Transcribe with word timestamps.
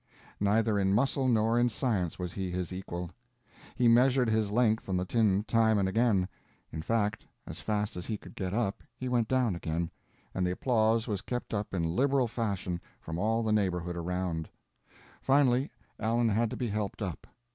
Neither 0.39 0.79
in 0.79 0.95
muscle 0.95 1.27
nor 1.27 1.59
in 1.59 1.69
science 1.69 2.17
was 2.17 2.33
he 2.33 2.49
his 2.49 2.73
equal. 2.73 3.11
He 3.75 3.87
measured 3.87 4.31
his 4.31 4.49
length 4.51 4.89
on 4.89 4.97
the 4.97 5.05
tin 5.05 5.43
time 5.43 5.77
and 5.77 5.87
again; 5.87 6.27
in 6.71 6.81
fact, 6.81 7.27
as 7.45 7.59
fast 7.61 7.95
as 7.95 8.07
he 8.07 8.17
could 8.17 8.33
get 8.33 8.51
up 8.51 8.81
he 8.97 9.07
went 9.07 9.27
down 9.27 9.55
again, 9.55 9.91
and 10.33 10.43
the 10.43 10.49
applause 10.53 11.07
was 11.07 11.21
kept 11.21 11.53
up 11.53 11.71
in 11.71 11.95
liberal 11.95 12.27
fashion 12.27 12.81
from 12.99 13.19
all 13.19 13.43
the 13.43 13.51
neighborhood 13.51 13.95
around. 13.95 14.49
Finally, 15.21 15.69
Allen 15.99 16.29
had 16.29 16.49
to 16.49 16.57
be 16.57 16.69
helped 16.69 17.03
up. 17.03 17.27